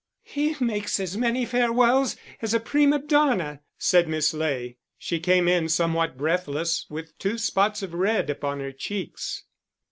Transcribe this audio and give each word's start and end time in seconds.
"He 0.23 0.55
makes 0.59 0.99
as 0.99 1.15
many 1.15 1.45
farewells 1.45 2.15
as 2.41 2.55
a 2.55 2.59
prima 2.59 2.97
donna," 2.97 3.61
said 3.77 4.07
Miss 4.09 4.33
Ley. 4.33 4.77
She 4.97 5.19
came 5.19 5.47
in, 5.47 5.69
somewhat 5.69 6.17
breathless, 6.17 6.87
with 6.89 7.15
two 7.19 7.37
spots 7.37 7.83
of 7.83 7.93
red 7.93 8.27
upon 8.27 8.61
her 8.61 8.71
cheeks. 8.71 9.43